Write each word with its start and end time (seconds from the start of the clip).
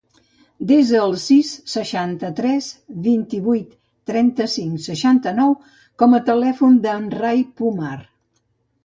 Desa 0.69 1.01
el 1.07 1.11
sis, 1.23 1.49
seixanta-tres, 1.73 2.69
vint-i-vuit, 3.07 3.75
trenta-cinc, 4.13 4.79
seixanta-nou 4.87 5.53
com 6.03 6.17
a 6.19 6.23
telèfon 6.31 6.81
del 6.87 7.05
Rai 7.19 7.45
Pumar. 7.61 7.95